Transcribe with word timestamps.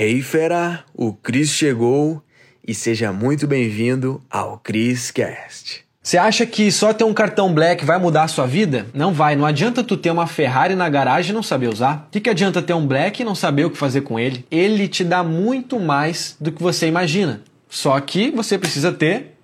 Hey 0.00 0.22
fera, 0.22 0.84
o 0.94 1.12
Cris 1.12 1.50
chegou 1.50 2.22
e 2.64 2.72
seja 2.72 3.12
muito 3.12 3.48
bem-vindo 3.48 4.22
ao 4.30 4.56
Chris 4.56 5.10
Cast. 5.10 5.84
Você 6.00 6.16
acha 6.16 6.46
que 6.46 6.70
só 6.70 6.92
ter 6.92 7.02
um 7.02 7.12
cartão 7.12 7.52
black 7.52 7.84
vai 7.84 7.98
mudar 7.98 8.22
a 8.22 8.28
sua 8.28 8.46
vida? 8.46 8.86
Não 8.94 9.12
vai. 9.12 9.34
Não 9.34 9.44
adianta 9.44 9.82
tu 9.82 9.96
ter 9.96 10.12
uma 10.12 10.28
Ferrari 10.28 10.76
na 10.76 10.88
garagem 10.88 11.32
e 11.32 11.34
não 11.34 11.42
saber 11.42 11.66
usar. 11.66 12.06
O 12.06 12.12
que, 12.12 12.20
que 12.20 12.30
adianta 12.30 12.62
ter 12.62 12.74
um 12.74 12.86
black 12.86 13.20
e 13.20 13.24
não 13.24 13.34
saber 13.34 13.64
o 13.64 13.70
que 13.70 13.76
fazer 13.76 14.02
com 14.02 14.20
ele? 14.20 14.46
Ele 14.52 14.86
te 14.86 15.02
dá 15.02 15.24
muito 15.24 15.80
mais 15.80 16.36
do 16.40 16.52
que 16.52 16.62
você 16.62 16.86
imagina. 16.86 17.40
Só 17.68 17.98
que 17.98 18.30
você 18.30 18.56
precisa 18.56 18.92
ter 18.92 19.36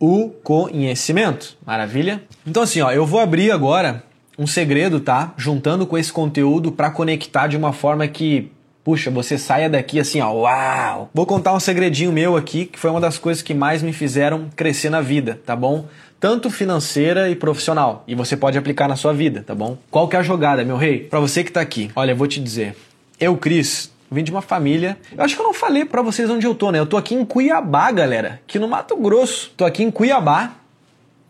o 0.00 0.30
conhecimento. 0.42 1.58
Maravilha? 1.66 2.22
Então 2.46 2.62
assim, 2.62 2.80
ó, 2.80 2.90
eu 2.90 3.04
vou 3.04 3.20
abrir 3.20 3.50
agora 3.50 4.02
um 4.38 4.46
segredo, 4.46 4.98
tá? 4.98 5.34
Juntando 5.36 5.86
com 5.86 5.98
esse 5.98 6.10
conteúdo 6.10 6.72
para 6.72 6.90
conectar 6.90 7.48
de 7.48 7.56
uma 7.58 7.74
forma 7.74 8.08
que 8.08 8.50
Puxa, 8.84 9.10
você 9.10 9.38
saia 9.38 9.70
daqui 9.70 9.98
assim, 9.98 10.20
ó, 10.20 10.30
uau! 10.30 11.08
Vou 11.14 11.24
contar 11.24 11.54
um 11.54 11.58
segredinho 11.58 12.12
meu 12.12 12.36
aqui, 12.36 12.66
que 12.66 12.78
foi 12.78 12.90
uma 12.90 13.00
das 13.00 13.16
coisas 13.16 13.42
que 13.42 13.54
mais 13.54 13.82
me 13.82 13.94
fizeram 13.94 14.50
crescer 14.54 14.90
na 14.90 15.00
vida, 15.00 15.40
tá 15.46 15.56
bom? 15.56 15.86
Tanto 16.20 16.50
financeira 16.50 17.30
e 17.30 17.34
profissional. 17.34 18.04
E 18.06 18.14
você 18.14 18.36
pode 18.36 18.58
aplicar 18.58 18.86
na 18.86 18.94
sua 18.94 19.14
vida, 19.14 19.42
tá 19.42 19.54
bom? 19.54 19.78
Qual 19.90 20.06
que 20.06 20.16
é 20.16 20.18
a 20.18 20.22
jogada, 20.22 20.62
meu 20.66 20.76
rei? 20.76 21.00
Para 21.00 21.18
você 21.18 21.42
que 21.42 21.50
tá 21.50 21.62
aqui, 21.62 21.90
olha, 21.96 22.12
eu 22.12 22.16
vou 22.16 22.26
te 22.26 22.38
dizer. 22.38 22.76
Eu, 23.18 23.38
Cris, 23.38 23.90
vim 24.10 24.22
de 24.22 24.30
uma 24.30 24.42
família. 24.42 24.98
Eu 25.16 25.24
acho 25.24 25.34
que 25.34 25.40
eu 25.40 25.46
não 25.46 25.54
falei 25.54 25.86
para 25.86 26.02
vocês 26.02 26.28
onde 26.28 26.46
eu 26.46 26.54
tô, 26.54 26.70
né? 26.70 26.78
Eu 26.78 26.86
tô 26.86 26.98
aqui 26.98 27.14
em 27.14 27.24
Cuiabá, 27.24 27.90
galera, 27.90 28.38
aqui 28.46 28.58
no 28.58 28.68
Mato 28.68 28.96
Grosso. 28.98 29.50
Tô 29.56 29.64
aqui 29.64 29.82
em 29.82 29.90
Cuiabá, 29.90 30.56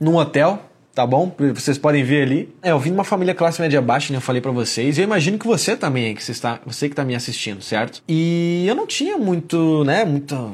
num 0.01 0.17
hotel 0.17 0.59
tá 0.95 1.07
bom? 1.07 1.35
Vocês 1.55 1.77
podem 1.77 2.05
ver 2.05 2.23
ali. 2.23 2.55
É, 2.63 2.71
eu 2.71 2.79
vim 2.79 2.91
de 2.91 2.95
uma 2.95 3.05
família 3.05 3.35
classe 3.35 3.61
média 3.61 3.83
baixa, 3.83 4.13
né? 4.13 4.19
Eu 4.19 4.23
falei 4.23 4.41
para 4.41 4.53
vocês. 4.53 4.97
Eu 4.97 5.05
imagino 5.05 5.39
que 5.39 5.47
você 5.47 5.77
também, 5.77 6.15
que 6.15 6.23
você, 6.23 6.33
está, 6.33 6.61
você 6.65 6.89
que 6.89 6.95
tá 6.95 7.05
me 7.05 7.15
assistindo, 7.15 7.61
certo? 7.61 8.03
E 8.09 8.65
eu 8.67 8.75
não 8.75 8.87
tinha 8.87 9.19
muito, 9.19 9.83
né, 9.85 10.05
muito, 10.05 10.53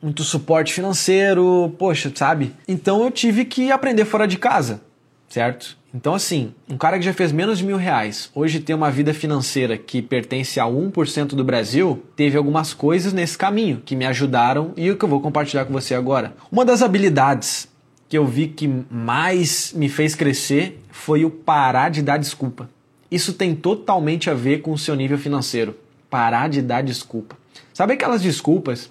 muito 0.00 0.22
suporte 0.22 0.72
financeiro, 0.72 1.74
poxa, 1.78 2.12
sabe? 2.14 2.54
Então 2.68 3.02
eu 3.02 3.10
tive 3.10 3.44
que 3.44 3.72
aprender 3.72 4.04
fora 4.04 4.28
de 4.28 4.38
casa, 4.38 4.80
certo? 5.28 5.76
Então, 5.92 6.12
assim, 6.12 6.52
um 6.68 6.76
cara 6.76 6.98
que 6.98 7.04
já 7.04 7.12
fez 7.12 7.30
menos 7.30 7.58
de 7.58 7.64
mil 7.64 7.76
reais, 7.76 8.28
hoje 8.34 8.58
tem 8.58 8.74
uma 8.74 8.90
vida 8.90 9.14
financeira 9.14 9.78
que 9.78 10.02
pertence 10.02 10.58
a 10.58 10.64
1% 10.64 11.28
do 11.28 11.44
Brasil, 11.44 12.02
teve 12.16 12.36
algumas 12.36 12.74
coisas 12.74 13.12
nesse 13.12 13.38
caminho 13.38 13.80
que 13.84 13.94
me 13.94 14.04
ajudaram 14.04 14.72
e 14.76 14.90
o 14.90 14.96
que 14.96 15.04
eu 15.04 15.08
vou 15.08 15.20
compartilhar 15.20 15.64
com 15.64 15.72
você 15.72 15.94
agora. 15.94 16.34
Uma 16.50 16.64
das 16.64 16.82
habilidades 16.82 17.68
que 18.14 18.18
eu 18.18 18.24
vi 18.24 18.46
que 18.46 18.68
mais 18.88 19.72
me 19.72 19.88
fez 19.88 20.14
crescer 20.14 20.80
foi 20.88 21.24
o 21.24 21.30
parar 21.30 21.88
de 21.88 22.00
dar 22.00 22.16
desculpa. 22.16 22.70
Isso 23.10 23.32
tem 23.32 23.56
totalmente 23.56 24.30
a 24.30 24.34
ver 24.34 24.62
com 24.62 24.70
o 24.70 24.78
seu 24.78 24.94
nível 24.94 25.18
financeiro. 25.18 25.76
Parar 26.08 26.48
de 26.48 26.62
dar 26.62 26.84
desculpa. 26.84 27.36
Sabe 27.72 27.94
aquelas 27.94 28.22
desculpas 28.22 28.88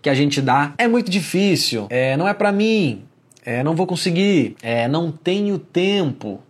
que 0.00 0.08
a 0.08 0.14
gente 0.14 0.40
dá? 0.40 0.74
É 0.78 0.86
muito 0.86 1.10
difícil, 1.10 1.88
é, 1.90 2.16
não 2.16 2.28
é 2.28 2.32
para 2.32 2.52
mim, 2.52 3.02
é, 3.44 3.64
não 3.64 3.74
vou 3.74 3.84
conseguir, 3.84 4.54
é, 4.62 4.86
não 4.86 5.10
tenho 5.10 5.58
tempo, 5.58 6.40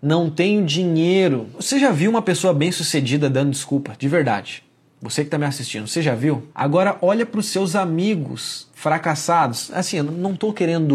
não 0.00 0.30
tenho 0.30 0.64
dinheiro. 0.64 1.48
Você 1.54 1.78
já 1.78 1.90
viu 1.90 2.10
uma 2.10 2.22
pessoa 2.22 2.54
bem 2.54 2.72
sucedida 2.72 3.28
dando 3.28 3.50
desculpa? 3.50 3.92
De 3.98 4.08
verdade. 4.08 4.64
Você 5.02 5.20
que 5.20 5.26
está 5.26 5.36
me 5.36 5.44
assistindo, 5.44 5.86
você 5.86 6.00
já 6.00 6.14
viu? 6.14 6.48
Agora 6.54 6.96
olha 7.02 7.26
para 7.26 7.40
os 7.40 7.46
seus 7.46 7.76
amigos 7.76 8.68
fracassados. 8.72 9.70
Assim, 9.74 9.98
eu 9.98 10.04
não 10.04 10.32
estou 10.32 10.50
querendo 10.50 10.86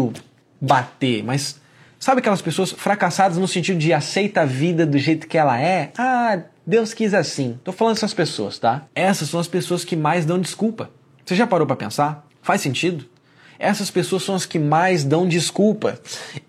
bater, 0.64 1.22
mas 1.22 1.60
sabe 1.98 2.20
aquelas 2.20 2.42
pessoas 2.42 2.72
fracassadas 2.72 3.38
no 3.38 3.46
sentido 3.46 3.78
de 3.78 3.92
aceita 3.92 4.42
a 4.42 4.44
vida 4.46 4.86
do 4.86 4.98
jeito 4.98 5.28
que 5.28 5.38
ela 5.38 5.60
é? 5.60 5.92
Ah, 5.98 6.40
Deus 6.66 6.94
quis 6.94 7.12
assim. 7.12 7.58
Tô 7.62 7.72
falando 7.72 7.94
dessas 7.94 8.14
pessoas, 8.14 8.58
tá? 8.58 8.86
Essas 8.94 9.28
são 9.28 9.38
as 9.38 9.48
pessoas 9.48 9.84
que 9.84 9.94
mais 9.94 10.24
dão 10.24 10.40
desculpa. 10.40 10.90
Você 11.24 11.34
já 11.34 11.46
parou 11.46 11.66
para 11.66 11.76
pensar? 11.76 12.26
Faz 12.42 12.60
sentido? 12.60 13.06
Essas 13.58 13.90
pessoas 13.90 14.22
são 14.22 14.34
as 14.34 14.44
que 14.44 14.58
mais 14.58 15.04
dão 15.04 15.28
desculpa. 15.28 15.98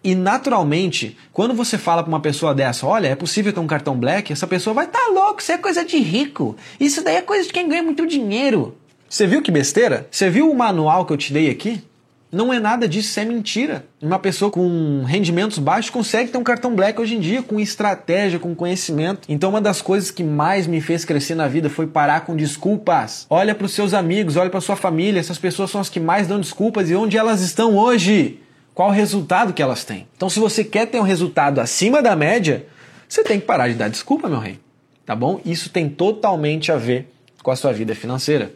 E 0.04 0.16
naturalmente, 0.16 1.18
quando 1.32 1.54
você 1.54 1.78
fala 1.78 2.02
para 2.02 2.10
uma 2.10 2.20
pessoa 2.20 2.54
dessa, 2.54 2.86
olha, 2.86 3.08
é 3.08 3.16
possível 3.16 3.54
ter 3.54 3.60
um 3.60 3.68
cartão 3.68 3.98
black, 3.98 4.34
essa 4.34 4.48
pessoa 4.48 4.74
vai 4.74 4.86
estar 4.86 5.00
tá 5.00 5.08
louco, 5.08 5.40
isso 5.40 5.52
é 5.52 5.58
coisa 5.58 5.86
de 5.86 5.98
rico. 5.98 6.56
Isso 6.80 7.04
daí 7.04 7.18
é 7.18 7.22
coisa 7.22 7.46
de 7.46 7.54
quem 7.54 7.70
ganha 7.70 7.84
muito 7.84 8.08
dinheiro. 8.08 8.76
Você 9.08 9.28
viu 9.28 9.42
que 9.42 9.52
besteira? 9.52 10.08
Você 10.10 10.30
viu 10.30 10.50
o 10.50 10.58
manual 10.58 11.06
que 11.06 11.14
eu 11.14 11.18
te 11.18 11.32
dei 11.32 11.50
aqui? 11.50 11.84
Não 12.32 12.52
é 12.52 12.60
nada 12.60 12.88
disso, 12.88 13.10
isso 13.10 13.20
é 13.20 13.26
mentira. 13.26 13.86
Uma 14.02 14.20
pessoa 14.20 14.52
com 14.52 15.04
rendimentos 15.04 15.58
baixos 15.58 15.90
consegue 15.90 16.32
ter 16.32 16.38
um 16.38 16.44
cartão 16.44 16.76
black 16.76 17.00
hoje 17.00 17.16
em 17.16 17.20
dia, 17.20 17.42
com 17.42 17.60
estratégia, 17.60 18.40
com 18.40 18.54
conhecimento. 18.54 19.22
Então, 19.30 19.52
uma 19.52 19.62
das 19.62 19.82
coisas 19.82 20.12
que 20.12 20.24
mais 20.24 20.68
me 20.68 20.82
fez 20.82 21.06
crescer 21.06 21.36
na 21.36 21.48
vida 21.48 21.70
foi 21.70 21.88
parar 21.88 22.22
com 22.22 22.36
desculpas. 22.36 23.26
Olha 23.30 23.56
para 23.56 23.66
os 23.66 23.74
seus 23.74 23.94
amigos, 23.94 24.36
olha 24.36 24.50
para 24.50 24.60
sua 24.60 24.76
família, 24.76 25.20
essas 25.20 25.38
pessoas 25.38 25.72
são 25.72 25.80
as 25.80 25.90
que 25.90 26.00
mais 26.00 26.28
dão 26.28 26.40
desculpas 26.40 26.90
e 26.90 26.96
onde 26.96 27.18
elas 27.18 27.42
estão 27.42 27.78
hoje? 27.78 28.40
Qual 28.74 28.90
o 28.90 28.94
resultado 28.94 29.54
que 29.54 29.62
elas 29.62 29.86
têm? 29.86 30.06
Então, 30.18 30.30
se 30.30 30.40
você 30.40 30.64
quer 30.64 30.88
ter 30.88 31.00
um 31.00 31.04
resultado 31.04 31.60
acima 31.60 32.02
da 32.02 32.16
média, 32.16 32.66
você 33.08 33.24
tem 33.24 33.40
que 33.40 33.46
parar 33.46 33.70
de 33.70 33.76
dar 33.76 33.88
desculpa, 33.88 34.28
meu 34.28 34.40
rei. 34.40 34.60
Tá 35.06 35.16
bom? 35.16 35.40
Isso 35.46 35.70
tem 35.70 35.88
totalmente 35.88 36.72
a 36.72 36.76
ver 36.76 37.08
com 37.42 37.52
a 37.52 37.56
sua 37.56 37.72
vida 37.72 37.96
financeira 37.96 38.52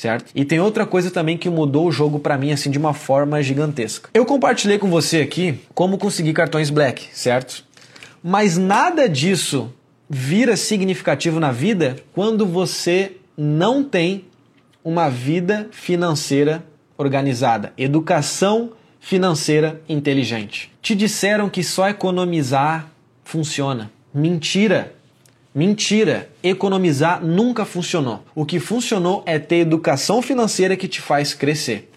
certo? 0.00 0.30
E 0.34 0.46
tem 0.46 0.58
outra 0.60 0.86
coisa 0.86 1.10
também 1.10 1.36
que 1.36 1.50
mudou 1.50 1.86
o 1.86 1.92
jogo 1.92 2.18
para 2.18 2.38
mim 2.38 2.52
assim 2.52 2.70
de 2.70 2.78
uma 2.78 2.94
forma 2.94 3.42
gigantesca. 3.42 4.08
Eu 4.14 4.24
compartilhei 4.24 4.78
com 4.78 4.88
você 4.88 5.20
aqui 5.20 5.60
como 5.74 5.98
conseguir 5.98 6.32
cartões 6.32 6.70
Black, 6.70 7.08
certo? 7.12 7.64
Mas 8.22 8.56
nada 8.56 9.06
disso 9.06 9.70
vira 10.08 10.56
significativo 10.56 11.38
na 11.38 11.52
vida 11.52 11.96
quando 12.14 12.46
você 12.46 13.12
não 13.36 13.84
tem 13.84 14.24
uma 14.82 15.10
vida 15.10 15.68
financeira 15.70 16.64
organizada, 16.96 17.74
educação 17.76 18.72
financeira 18.98 19.82
inteligente. 19.86 20.72
Te 20.80 20.94
disseram 20.94 21.50
que 21.50 21.62
só 21.62 21.88
economizar 21.88 22.90
funciona. 23.22 23.90
Mentira! 24.14 24.94
Mentira! 25.54 26.28
Economizar 26.42 27.24
nunca 27.24 27.64
funcionou. 27.64 28.24
O 28.34 28.46
que 28.46 28.60
funcionou 28.60 29.22
é 29.26 29.38
ter 29.38 29.56
educação 29.56 30.22
financeira 30.22 30.76
que 30.76 30.86
te 30.86 31.00
faz 31.00 31.34
crescer. 31.34 31.90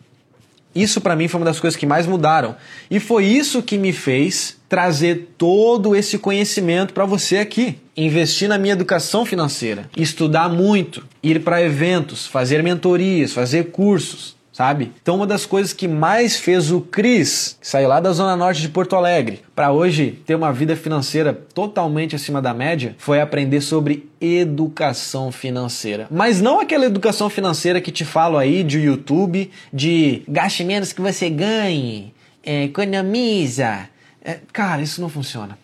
Isso 0.76 1.00
para 1.00 1.16
mim 1.16 1.28
foi 1.28 1.40
uma 1.40 1.46
das 1.46 1.60
coisas 1.60 1.78
que 1.78 1.86
mais 1.86 2.08
mudaram. 2.08 2.56
E 2.90 3.00
foi 3.00 3.26
isso 3.26 3.62
que 3.62 3.78
me 3.78 3.94
fez 3.94 4.58
trazer 4.68 5.34
todo 5.38 5.96
esse 5.96 6.18
conhecimento 6.18 6.94
para 6.94 7.06
você 7.06 7.38
aqui. 7.38 7.78
Investir 7.96 8.50
na 8.50 8.58
minha 8.58 8.74
educação 8.74 9.24
financeira, 9.24 9.88
estudar 9.96 10.50
muito, 10.50 11.06
ir 11.22 11.44
para 11.44 11.62
eventos, 11.62 12.26
fazer 12.26 12.64
mentorias, 12.64 13.34
fazer 13.34 13.66
cursos 13.66 14.36
sabe? 14.54 14.94
Então 15.02 15.16
uma 15.16 15.28
das 15.28 15.46
coisas 15.46 15.74
que 15.74 15.88
mais 15.88 16.38
fez 16.38 16.72
o 16.72 16.80
Cris, 16.80 17.58
saiu 17.60 17.90
lá 17.90 18.00
da 18.00 18.14
zona 18.14 18.38
norte 18.38 18.62
de 18.62 18.70
Porto 18.70 18.96
Alegre, 18.96 19.42
para 19.56 19.72
hoje 19.72 20.22
ter 20.26 20.36
uma 20.36 20.54
vida 20.54 20.76
financeira 20.76 21.34
totalmente 21.34 22.16
acima 22.16 22.42
da 22.42 22.54
média, 22.54 22.96
foi 23.00 23.20
aprender 23.20 23.60
sobre 23.60 24.10
educação 24.22 25.32
financeira. 25.32 26.08
Mas 26.10 26.40
não 26.40 26.62
aquela 26.62 26.86
educação 26.86 27.30
financeira 27.30 27.82
que 27.82 27.92
te 27.92 28.06
falo 28.06 28.38
aí 28.38 28.64
de 28.64 28.80
YouTube, 28.80 29.50
de 29.74 30.24
gaste 30.28 30.64
menos 30.64 30.94
que 30.94 31.02
você 31.02 31.30
ganhe, 31.30 32.14
é, 32.46 32.64
economiza. 32.64 33.90
É, 34.24 34.40
cara, 34.54 34.82
isso 34.82 35.02
não 35.02 35.10
funciona. 35.10 35.58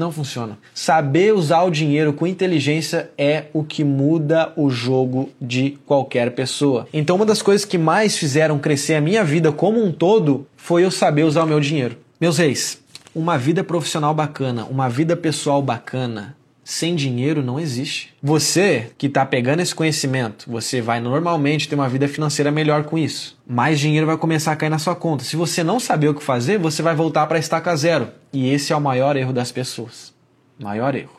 Não 0.00 0.10
funciona. 0.10 0.56
Saber 0.72 1.34
usar 1.34 1.62
o 1.62 1.70
dinheiro 1.70 2.14
com 2.14 2.26
inteligência 2.26 3.10
é 3.18 3.48
o 3.52 3.62
que 3.62 3.84
muda 3.84 4.50
o 4.56 4.70
jogo 4.70 5.28
de 5.38 5.76
qualquer 5.84 6.30
pessoa. 6.30 6.88
Então, 6.90 7.16
uma 7.16 7.26
das 7.26 7.42
coisas 7.42 7.66
que 7.66 7.76
mais 7.76 8.16
fizeram 8.16 8.58
crescer 8.58 8.94
a 8.94 9.00
minha 9.02 9.22
vida 9.22 9.52
como 9.52 9.84
um 9.84 9.92
todo 9.92 10.46
foi 10.56 10.86
eu 10.86 10.90
saber 10.90 11.24
usar 11.24 11.44
o 11.44 11.46
meu 11.46 11.60
dinheiro. 11.60 11.98
Meus 12.18 12.38
reis, 12.38 12.80
uma 13.14 13.36
vida 13.36 13.62
profissional 13.62 14.14
bacana, 14.14 14.64
uma 14.70 14.88
vida 14.88 15.14
pessoal 15.14 15.60
bacana, 15.60 16.34
sem 16.70 16.94
dinheiro 16.94 17.42
não 17.42 17.58
existe. 17.58 18.14
Você 18.22 18.92
que 18.96 19.08
está 19.08 19.26
pegando 19.26 19.58
esse 19.58 19.74
conhecimento, 19.74 20.48
você 20.48 20.80
vai 20.80 21.00
normalmente 21.00 21.68
ter 21.68 21.74
uma 21.74 21.88
vida 21.88 22.06
financeira 22.06 22.52
melhor 22.52 22.84
com 22.84 22.96
isso. 22.96 23.36
Mais 23.44 23.80
dinheiro 23.80 24.06
vai 24.06 24.16
começar 24.16 24.52
a 24.52 24.56
cair 24.56 24.70
na 24.70 24.78
sua 24.78 24.94
conta. 24.94 25.24
Se 25.24 25.34
você 25.34 25.64
não 25.64 25.80
saber 25.80 26.06
o 26.06 26.14
que 26.14 26.22
fazer, 26.22 26.58
você 26.58 26.80
vai 26.80 26.94
voltar 26.94 27.26
para 27.26 27.38
a 27.38 27.40
estaca 27.40 27.74
zero. 27.74 28.08
E 28.32 28.48
esse 28.48 28.72
é 28.72 28.76
o 28.76 28.80
maior 28.80 29.16
erro 29.16 29.32
das 29.32 29.50
pessoas. 29.50 30.14
Maior 30.60 30.94
erro. 30.94 31.10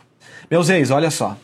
Meus 0.49 0.69
ex, 0.69 0.89
olha 0.89 1.11
só. 1.11 1.35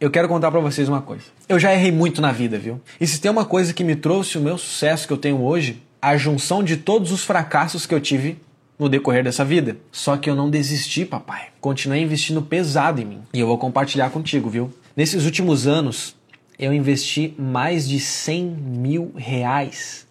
Eu 0.00 0.10
quero 0.10 0.26
contar 0.26 0.50
para 0.50 0.58
vocês 0.58 0.88
uma 0.88 1.00
coisa. 1.00 1.22
Eu 1.48 1.60
já 1.60 1.72
errei 1.72 1.92
muito 1.92 2.20
na 2.20 2.32
vida, 2.32 2.58
viu? 2.58 2.80
E 3.00 3.06
se 3.06 3.20
tem 3.20 3.30
uma 3.30 3.44
coisa 3.44 3.72
que 3.72 3.84
me 3.84 3.94
trouxe 3.94 4.38
o 4.38 4.40
meu 4.40 4.58
sucesso 4.58 5.06
que 5.06 5.12
eu 5.12 5.18
tenho 5.18 5.40
hoje, 5.40 5.80
a 6.02 6.16
junção 6.16 6.64
de 6.64 6.76
todos 6.76 7.12
os 7.12 7.22
fracassos 7.22 7.86
que 7.86 7.94
eu 7.94 8.00
tive 8.00 8.38
no 8.80 8.88
decorrer 8.88 9.22
dessa 9.22 9.44
vida. 9.44 9.76
Só 9.92 10.16
que 10.16 10.30
eu 10.30 10.34
não 10.34 10.48
desisti, 10.48 11.04
papai. 11.04 11.48
Continuei 11.60 12.02
investindo 12.02 12.40
pesado 12.40 13.00
em 13.00 13.04
mim. 13.04 13.20
E 13.34 13.38
eu 13.38 13.46
vou 13.46 13.58
compartilhar 13.58 14.08
contigo, 14.10 14.48
viu? 14.48 14.72
Nesses 14.96 15.26
últimos 15.26 15.66
anos, 15.66 16.16
eu 16.58 16.72
investi 16.72 17.34
mais 17.38 17.86
de 17.86 18.00
100 18.00 18.44
mil 18.44 19.12
reais 19.16 20.06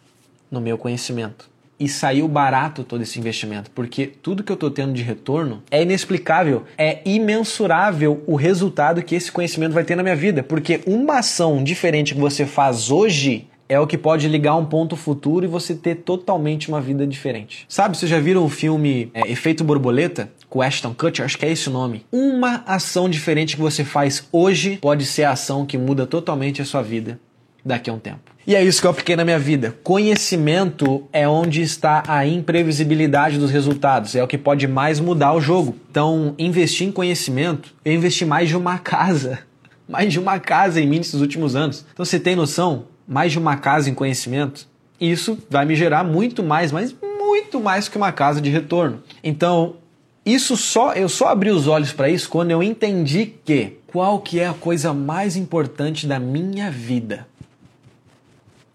no 0.51 0.61
meu 0.61 0.77
conhecimento. 0.77 1.49
e 1.79 1.87
saiu 1.87 2.27
barato 2.27 2.83
todo 2.83 3.01
esse 3.01 3.17
investimento, 3.17 3.71
porque 3.71 4.05
tudo 4.05 4.43
que 4.43 4.51
eu 4.51 4.55
estou 4.55 4.69
tendo 4.69 4.91
de 4.91 5.01
retorno 5.01 5.63
é 5.71 5.81
inexplicável, 5.81 6.65
é 6.77 6.99
imensurável 7.05 8.21
o 8.27 8.35
resultado 8.35 9.01
que 9.01 9.15
esse 9.15 9.31
conhecimento 9.31 9.71
vai 9.71 9.85
ter 9.85 9.95
na 9.95 10.03
minha 10.03 10.15
vida, 10.15 10.43
porque 10.43 10.81
uma 10.85 11.19
ação 11.19 11.63
diferente 11.63 12.13
que 12.13 12.19
você 12.19 12.45
faz 12.45 12.91
hoje 12.91 13.47
é 13.69 13.79
o 13.79 13.85
que 13.85 13.97
pode 13.97 14.27
ligar 14.27 14.55
um 14.55 14.65
ponto 14.65 14.95
futuro 14.95 15.45
e 15.45 15.47
você 15.47 15.75
ter 15.75 15.95
totalmente 15.95 16.67
uma 16.67 16.81
vida 16.81 17.05
diferente. 17.05 17.65
Sabe, 17.69 17.95
vocês 17.95 18.09
já 18.09 18.19
viram 18.19 18.43
o 18.43 18.49
filme 18.49 19.11
é, 19.13 19.31
Efeito 19.31 19.63
Borboleta? 19.63 20.31
Com 20.49 20.63
Ashton 20.63 20.95
Kutcher, 20.95 21.23
acho 21.23 21.37
que 21.37 21.45
é 21.45 21.51
esse 21.51 21.69
o 21.69 21.71
nome. 21.71 22.03
Uma 22.11 22.63
ação 22.65 23.07
diferente 23.07 23.55
que 23.55 23.61
você 23.61 23.85
faz 23.85 24.27
hoje 24.31 24.77
pode 24.77 25.05
ser 25.05 25.25
a 25.25 25.31
ação 25.31 25.63
que 25.63 25.77
muda 25.77 26.07
totalmente 26.07 26.59
a 26.59 26.65
sua 26.65 26.81
vida 26.81 27.19
daqui 27.63 27.89
a 27.89 27.93
um 27.93 27.99
tempo. 27.99 28.31
E 28.47 28.55
é 28.55 28.63
isso 28.63 28.81
que 28.81 28.87
eu 28.87 28.91
apliquei 28.91 29.15
na 29.15 29.23
minha 29.23 29.37
vida. 29.37 29.75
Conhecimento 29.83 31.07
é 31.13 31.27
onde 31.27 31.61
está 31.61 32.01
a 32.07 32.25
imprevisibilidade 32.25 33.37
dos 33.37 33.51
resultados, 33.51 34.15
é 34.15 34.23
o 34.23 34.27
que 34.27 34.39
pode 34.39 34.67
mais 34.67 34.99
mudar 34.99 35.33
o 35.33 35.41
jogo. 35.41 35.75
Então, 35.91 36.33
investir 36.39 36.87
em 36.87 36.91
conhecimento, 36.91 37.75
eu 37.85 37.93
investi 37.93 38.25
mais 38.25 38.49
de 38.49 38.57
uma 38.57 38.79
casa, 38.79 39.39
mais 39.87 40.11
de 40.11 40.19
uma 40.19 40.39
casa 40.39 40.81
em 40.81 40.87
mim 40.87 40.97
nesses 40.97 41.21
últimos 41.21 41.55
anos. 41.55 41.85
Então, 41.93 42.03
você 42.03 42.19
tem 42.19 42.35
noção? 42.35 42.85
Mais 43.09 43.31
de 43.31 43.39
uma 43.39 43.57
casa 43.57 43.89
em 43.89 43.93
conhecimento, 43.93 44.67
isso 45.01 45.37
vai 45.49 45.65
me 45.65 45.75
gerar 45.75 46.03
muito 46.03 46.43
mais, 46.43 46.71
mas 46.71 46.95
muito 47.17 47.59
mais 47.59 47.89
que 47.89 47.97
uma 47.97 48.11
casa 48.11 48.39
de 48.39 48.49
retorno. 48.49 49.01
Então, 49.23 49.77
isso 50.25 50.55
só 50.55 50.93
eu 50.93 51.09
só 51.09 51.29
abri 51.29 51.49
os 51.49 51.67
olhos 51.67 51.91
para 51.91 52.09
isso 52.09 52.29
quando 52.29 52.51
eu 52.51 52.61
entendi 52.61 53.33
que 53.43 53.77
qual 53.87 54.19
que 54.19 54.39
é 54.39 54.47
a 54.47 54.53
coisa 54.53 54.93
mais 54.93 55.35
importante 55.35 56.05
da 56.05 56.19
minha 56.19 56.69
vida 56.69 57.27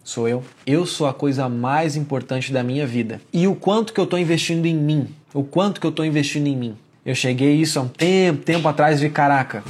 sou 0.05 0.29
eu. 0.29 0.45
Eu 0.67 0.85
sou 0.85 1.07
a 1.07 1.15
coisa 1.15 1.49
mais 1.49 1.97
importante 1.97 2.53
da 2.53 2.63
minha 2.63 2.87
vida. 2.87 3.21
E 3.33 3.49
o 3.49 3.55
quanto 3.55 3.93
que 3.93 3.99
eu 3.99 4.05
estou 4.05 4.19
investindo 4.19 4.67
em 4.67 4.75
mim? 4.75 5.09
O 5.33 5.43
quanto 5.43 5.81
que 5.81 5.87
eu 5.87 5.91
estou 5.91 6.05
investindo 6.05 6.47
em 6.47 6.57
mim? 6.57 6.77
Eu 7.05 7.15
cheguei 7.15 7.57
isso 7.57 7.79
há 7.79 7.83
um 7.83 7.89
tempo, 7.89 8.45
tempo 8.45 8.69
atrás 8.69 9.01
e 9.01 9.05
vi, 9.05 9.11
caraca, 9.11 9.65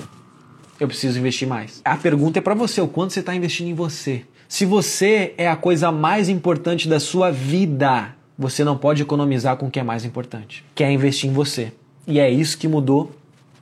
eu 0.79 0.89
preciso 0.89 1.19
investir 1.19 1.47
mais. 1.49 1.81
A 1.85 1.97
pergunta 1.97 2.39
é 2.39 2.43
para 2.43 2.55
você, 2.55 2.81
o 2.81 2.89
quanto 2.89 3.13
você 3.13 3.21
está 3.21 3.35
investindo 3.35 3.69
em 3.69 3.75
você? 3.75 4.25
Se 4.55 4.65
você 4.65 5.35
é 5.37 5.49
a 5.49 5.57
coisa 5.57 5.91
mais 5.91 6.29
importante 6.29 6.89
da 6.89 7.01
sua 7.01 7.29
vida, 7.33 8.15
você 8.39 8.63
não 8.63 8.79
pode 8.79 9.03
economizar 9.03 9.57
com 9.57 9.67
o 9.67 9.71
que 9.71 9.81
é 9.81 9.83
mais 9.83 10.05
importante, 10.05 10.65
que 10.77 10.85
é 10.85 10.93
investir 10.93 11.29
em 11.29 11.33
você. 11.33 11.73
E 12.07 12.21
é 12.21 12.31
isso 12.31 12.57
que 12.57 12.69
mudou 12.69 13.11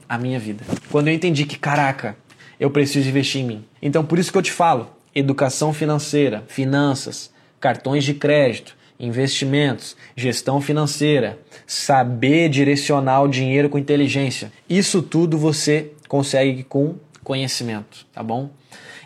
a 0.07 0.19
minha 0.19 0.39
vida. 0.39 0.63
Quando 0.91 1.09
eu 1.09 1.15
entendi 1.15 1.47
que, 1.47 1.59
caraca, 1.59 2.15
eu 2.61 2.71
preciso 2.71 3.09
investir 3.09 3.41
em 3.41 3.47
mim. 3.47 3.65
Então, 3.81 4.05
por 4.05 4.19
isso 4.19 4.31
que 4.31 4.37
eu 4.37 4.43
te 4.43 4.53
falo, 4.53 4.91
educação 5.15 5.73
financeira, 5.73 6.45
finanças, 6.47 7.33
cartões 7.59 8.05
de 8.05 8.13
crédito, 8.13 8.77
investimentos, 9.01 9.97
gestão 10.15 10.61
financeira, 10.61 11.39
saber 11.67 12.51
direcionar 12.51 13.23
o 13.23 13.29
dinheiro 13.29 13.71
com 13.71 13.79
inteligência. 13.79 14.53
Isso 14.69 15.01
tudo 15.01 15.39
você 15.39 15.91
consegue 16.07 16.63
com 16.63 16.97
conhecimento, 17.25 18.05
tá 18.13 18.23
bom? 18.23 18.51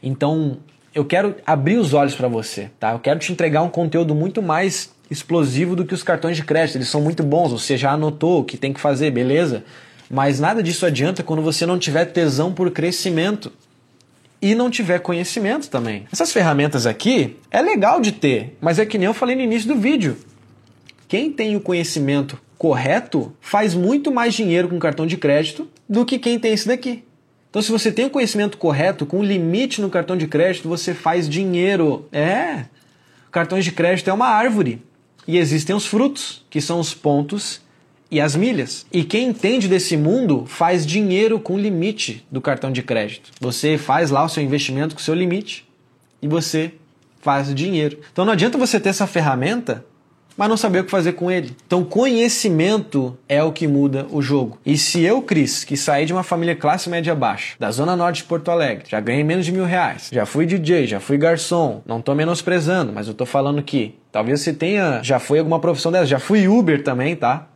Então, 0.02 0.58
eu 0.96 1.04
quero 1.04 1.37
abrir 1.46 1.76
os 1.76 1.93
olhos 1.93 2.14
para 2.14 2.26
você, 2.26 2.70
tá? 2.81 2.93
Eu 2.93 2.98
quero 2.98 3.20
te 3.20 3.31
entregar 3.31 3.60
um 3.60 3.69
conteúdo 3.69 4.14
muito 4.14 4.40
mais 4.40 4.90
explosivo 5.10 5.76
do 5.76 5.84
que 5.84 5.93
os 5.93 6.02
cartões 6.02 6.38
de 6.38 6.43
crédito. 6.43 6.78
Eles 6.78 6.88
são 6.88 7.02
muito 7.02 7.22
bons, 7.22 7.52
você 7.52 7.76
já 7.76 7.93
anotou 7.93 8.40
o 8.40 8.44
que 8.44 8.56
tem 8.56 8.72
que 8.72 8.81
fazer, 8.81 9.10
beleza? 9.10 9.62
Mas 10.10 10.40
nada 10.40 10.62
disso 10.62 10.87
adianta 10.87 11.22
quando 11.22 11.43
você 11.43 11.66
não 11.66 11.78
tiver 11.78 12.06
tesão 12.06 12.50
por 12.50 12.70
crescimento 12.70 13.52
e 14.40 14.54
não 14.54 14.70
tiver 14.70 15.00
conhecimento 15.00 15.69
também. 15.69 16.06
Essas 16.10 16.32
ferramentas 16.32 16.87
aqui 16.87 17.37
é 17.50 17.60
legal 17.60 18.00
de 18.00 18.12
ter, 18.12 18.56
mas 18.58 18.78
é 18.78 18.87
que 18.87 18.96
nem 18.96 19.04
eu 19.04 19.14
falei 19.14 19.37
no 19.37 19.43
início 19.43 19.69
do 19.69 19.78
vídeo. 19.78 20.16
Quem 21.06 21.31
tem 21.31 21.56
o 21.56 21.60
conhecimento 21.60 22.40
correto 22.56 23.34
faz 23.38 23.75
muito 23.75 24.10
mais 24.10 24.32
dinheiro 24.32 24.66
com 24.66 24.78
cartão 24.78 25.06
de 25.06 25.19
crédito 25.19 25.69
do 25.87 26.06
que 26.06 26.19
quem 26.19 26.38
tem 26.38 26.54
esse 26.54 26.66
daqui. 26.66 27.04
Então, 27.56 27.62
se 27.62 27.73
você 27.73 27.91
tem 27.91 28.05
o 28.05 28.11
conhecimento 28.11 28.58
correto, 28.58 29.06
com 29.06 29.25
limite 29.25 29.81
no 29.81 29.88
cartão 29.88 30.14
de 30.14 30.26
crédito, 30.26 30.69
você 30.69 30.93
faz 30.93 31.26
dinheiro. 31.26 32.06
É. 32.12 32.67
Cartões 33.32 33.64
de 33.64 33.73
crédito 33.73 34.11
é 34.11 34.12
uma 34.12 34.26
árvore. 34.26 34.82
E 35.26 35.38
existem 35.38 35.75
os 35.75 35.87
frutos, 35.87 36.44
que 36.50 36.61
são 36.61 36.79
os 36.79 36.93
pontos 36.93 37.62
e 38.11 38.20
as 38.20 38.37
milhas. 38.37 38.85
E 38.93 39.03
quem 39.03 39.29
entende 39.29 39.69
desse 39.69 39.97
mundo 39.97 40.44
faz 40.47 40.85
dinheiro 40.87 41.41
com 41.41 41.58
limite 41.58 42.26
do 42.31 42.43
cartão 42.43 42.70
de 42.70 42.82
crédito. 42.82 43.31
Você 43.41 43.79
faz 43.79 44.11
lá 44.11 44.23
o 44.23 44.29
seu 44.29 44.43
investimento 44.43 44.94
com 44.94 45.00
o 45.00 45.05
seu 45.05 45.14
limite 45.14 45.67
e 46.20 46.29
você 46.29 46.75
faz 47.23 47.55
dinheiro. 47.55 48.00
Então 48.12 48.26
não 48.26 48.35
adianta 48.35 48.58
você 48.58 48.79
ter 48.79 48.91
essa 48.91 49.06
ferramenta, 49.06 49.82
mas 50.36 50.48
não 50.48 50.56
saber 50.56 50.80
o 50.80 50.84
que 50.84 50.90
fazer 50.90 51.12
com 51.12 51.30
ele. 51.30 51.56
Então 51.66 51.84
conhecimento 51.84 53.16
é 53.28 53.42
o 53.42 53.52
que 53.52 53.66
muda 53.66 54.06
o 54.10 54.20
jogo. 54.20 54.58
E 54.64 54.76
se 54.76 55.02
eu, 55.02 55.22
Cris, 55.22 55.64
que 55.64 55.76
saí 55.76 56.04
de 56.04 56.12
uma 56.12 56.22
família 56.22 56.54
classe 56.54 56.88
média 56.88 57.14
baixa, 57.14 57.54
da 57.58 57.70
zona 57.70 57.96
norte 57.96 58.18
de 58.18 58.24
Porto 58.24 58.50
Alegre, 58.50 58.84
já 58.88 59.00
ganhei 59.00 59.24
menos 59.24 59.46
de 59.46 59.52
mil 59.52 59.64
reais, 59.64 60.08
já 60.12 60.26
fui 60.26 60.46
DJ, 60.46 60.86
já 60.86 61.00
fui 61.00 61.16
garçom, 61.16 61.82
não 61.86 62.00
tô 62.00 62.14
menosprezando, 62.14 62.92
mas 62.92 63.08
eu 63.08 63.14
tô 63.14 63.24
falando 63.24 63.62
que 63.62 63.94
talvez 64.12 64.40
você 64.40 64.52
tenha, 64.52 65.00
já 65.02 65.18
foi 65.18 65.38
alguma 65.38 65.60
profissão 65.60 65.92
dessa, 65.92 66.06
já 66.06 66.18
fui 66.18 66.48
Uber 66.48 66.82
também, 66.82 67.16
tá? 67.16 67.48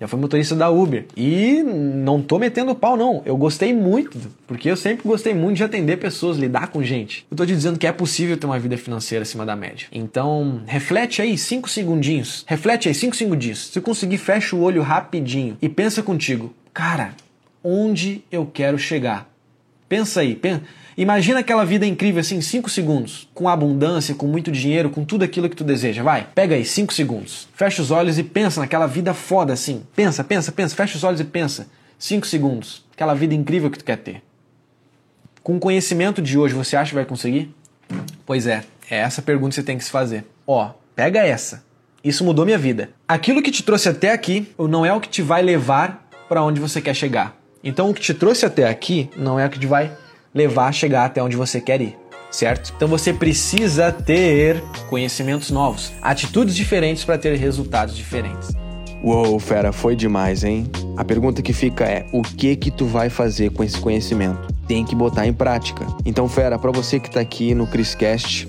Já 0.00 0.08
fui 0.08 0.18
motorista 0.18 0.54
da 0.54 0.70
Uber. 0.70 1.06
E 1.16 1.62
não 1.62 2.20
tô 2.20 2.38
metendo 2.38 2.74
pau, 2.74 2.96
não. 2.96 3.22
Eu 3.24 3.36
gostei 3.36 3.72
muito, 3.72 4.18
porque 4.46 4.70
eu 4.70 4.76
sempre 4.76 5.06
gostei 5.06 5.32
muito 5.34 5.56
de 5.58 5.64
atender 5.64 5.98
pessoas, 5.98 6.36
lidar 6.36 6.68
com 6.68 6.82
gente. 6.82 7.26
Eu 7.30 7.36
tô 7.36 7.46
te 7.46 7.54
dizendo 7.54 7.78
que 7.78 7.86
é 7.86 7.92
possível 7.92 8.36
ter 8.36 8.46
uma 8.46 8.58
vida 8.58 8.76
financeira 8.76 9.22
acima 9.22 9.46
da 9.46 9.54
média. 9.54 9.86
Então, 9.92 10.62
reflete 10.66 11.22
aí 11.22 11.38
cinco 11.38 11.68
segundinhos. 11.68 12.44
Reflete 12.46 12.88
aí 12.88 12.94
cinco 12.94 13.14
segundinhos. 13.14 13.68
Se 13.68 13.80
conseguir, 13.80 14.18
fecha 14.18 14.56
o 14.56 14.62
olho 14.62 14.82
rapidinho 14.82 15.56
e 15.62 15.68
pensa 15.68 16.02
contigo. 16.02 16.52
Cara, 16.72 17.14
onde 17.62 18.22
eu 18.30 18.46
quero 18.46 18.76
chegar? 18.76 19.33
Pensa 19.88 20.20
aí, 20.20 20.34
pensa. 20.34 20.62
Imagina 20.96 21.40
aquela 21.40 21.64
vida 21.64 21.84
incrível 21.84 22.20
assim, 22.20 22.40
5 22.40 22.70
segundos, 22.70 23.28
com 23.34 23.48
abundância, 23.48 24.14
com 24.14 24.26
muito 24.26 24.52
dinheiro, 24.52 24.90
com 24.90 25.04
tudo 25.04 25.24
aquilo 25.24 25.48
que 25.48 25.56
tu 25.56 25.64
deseja. 25.64 26.02
Vai, 26.02 26.28
pega 26.34 26.54
aí 26.54 26.64
5 26.64 26.92
segundos. 26.92 27.48
Fecha 27.54 27.82
os 27.82 27.90
olhos 27.90 28.16
e 28.18 28.22
pensa 28.22 28.60
naquela 28.60 28.86
vida 28.86 29.12
foda 29.12 29.52
assim. 29.52 29.82
Pensa, 29.96 30.22
pensa, 30.22 30.52
pensa, 30.52 30.76
fecha 30.76 30.96
os 30.96 31.02
olhos 31.02 31.20
e 31.20 31.24
pensa. 31.24 31.66
5 31.98 32.26
segundos. 32.26 32.84
Aquela 32.92 33.14
vida 33.14 33.34
incrível 33.34 33.70
que 33.70 33.78
tu 33.78 33.84
quer 33.84 33.96
ter. 33.96 34.22
Com 35.42 35.56
o 35.56 35.60
conhecimento 35.60 36.22
de 36.22 36.38
hoje, 36.38 36.54
você 36.54 36.76
acha 36.76 36.90
que 36.90 36.94
vai 36.94 37.04
conseguir? 37.04 37.54
Pois 38.24 38.46
é, 38.46 38.64
é 38.88 38.98
essa 38.98 39.20
pergunta 39.20 39.50
que 39.50 39.56
você 39.56 39.62
tem 39.62 39.76
que 39.76 39.84
se 39.84 39.90
fazer. 39.90 40.24
Ó, 40.46 40.70
pega 40.94 41.26
essa. 41.26 41.64
Isso 42.02 42.24
mudou 42.24 42.44
minha 42.44 42.58
vida. 42.58 42.90
Aquilo 43.08 43.42
que 43.42 43.50
te 43.50 43.62
trouxe 43.62 43.88
até 43.88 44.12
aqui 44.12 44.48
não 44.58 44.86
é 44.86 44.92
o 44.92 45.00
que 45.00 45.08
te 45.08 45.22
vai 45.22 45.42
levar 45.42 46.08
para 46.28 46.42
onde 46.42 46.60
você 46.60 46.80
quer 46.80 46.94
chegar. 46.94 47.36
Então, 47.64 47.88
o 47.88 47.94
que 47.94 48.00
te 48.02 48.12
trouxe 48.12 48.44
até 48.44 48.68
aqui 48.68 49.08
não 49.16 49.40
é 49.40 49.46
o 49.46 49.50
que 49.50 49.58
te 49.58 49.66
vai 49.66 49.90
levar 50.34 50.66
a 50.66 50.72
chegar 50.72 51.06
até 51.06 51.22
onde 51.22 51.34
você 51.34 51.62
quer 51.62 51.80
ir, 51.80 51.96
certo? 52.30 52.74
Então 52.76 52.86
você 52.86 53.10
precisa 53.12 53.90
ter 53.90 54.62
conhecimentos 54.90 55.50
novos, 55.50 55.90
atitudes 56.02 56.54
diferentes 56.54 57.04
para 57.04 57.16
ter 57.16 57.34
resultados 57.36 57.96
diferentes. 57.96 58.50
Uou, 59.02 59.38
fera, 59.38 59.72
foi 59.72 59.96
demais, 59.96 60.44
hein? 60.44 60.70
A 60.96 61.04
pergunta 61.04 61.40
que 61.40 61.52
fica 61.52 61.84
é: 61.84 62.06
o 62.12 62.22
que 62.22 62.56
que 62.56 62.70
tu 62.70 62.86
vai 62.86 63.08
fazer 63.08 63.50
com 63.50 63.62
esse 63.62 63.78
conhecimento? 63.78 64.52
Tem 64.66 64.84
que 64.84 64.94
botar 64.94 65.26
em 65.26 65.32
prática. 65.32 65.86
Então, 66.06 66.26
fera, 66.26 66.58
para 66.58 66.70
você 66.70 66.98
que 66.98 67.08
está 67.08 67.20
aqui 67.20 67.54
no 67.54 67.66
Criscast, 67.66 68.48